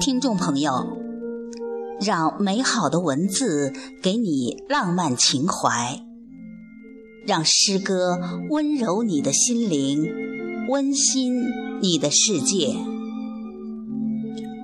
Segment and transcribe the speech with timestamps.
[0.00, 0.96] 听众朋友，
[2.00, 6.00] 让美好的文字给你浪漫情怀，
[7.26, 10.08] 让诗歌温柔你的心灵，
[10.68, 11.42] 温馨
[11.82, 12.76] 你的世界。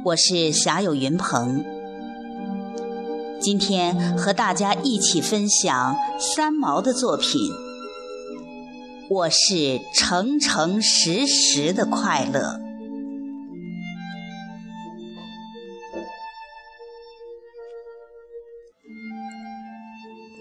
[0.04, 1.64] 我是侠友云鹏，
[3.40, 7.40] 今天和大家一起分享三毛的作品。
[9.10, 12.63] 我是诚诚实实的快乐。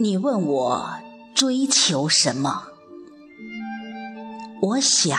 [0.03, 0.95] 你问我
[1.33, 2.63] 追求什么？
[4.61, 5.17] 我想，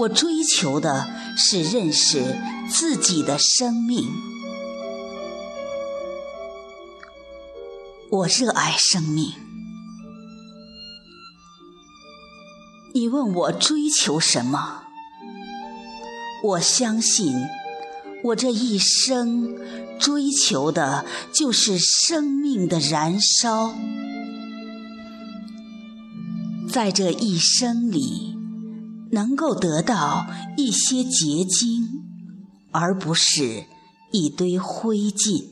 [0.00, 2.36] 我追求的是认识
[2.68, 4.06] 自己的生命。
[8.10, 9.32] 我热爱生命。
[12.92, 14.82] 你问我追求什么？
[16.44, 17.32] 我相信。
[18.24, 19.54] 我这一生
[20.00, 23.74] 追求的就是生命的燃烧，
[26.68, 28.36] 在这一生里，
[29.12, 32.02] 能够得到一些结晶，
[32.72, 33.64] 而不是
[34.10, 35.50] 一堆灰烬。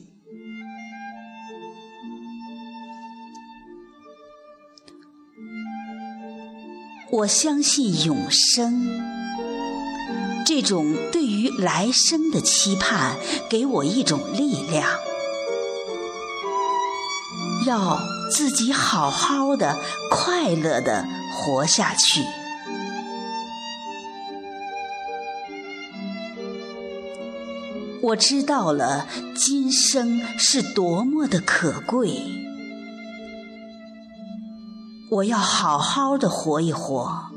[7.11, 9.14] 我相信永生。
[10.45, 13.17] 这种对于来生的期盼，
[13.49, 14.87] 给我一种力量，
[17.65, 17.99] 要
[18.31, 19.79] 自己好好的、
[20.11, 22.23] 快乐的活下去。
[28.03, 32.21] 我知道了今生是多么的可贵，
[35.09, 37.31] 我要好好的活一活，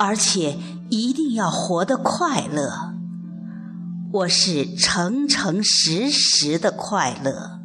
[0.00, 0.58] 而且。
[1.00, 2.94] 一定要活得快乐，
[4.12, 7.63] 我是诚诚实实的快乐。